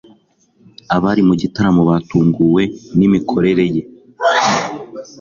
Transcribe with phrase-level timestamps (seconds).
[0.95, 2.63] abari mu gitaramo batunguwe
[2.97, 3.81] n'imikorere ye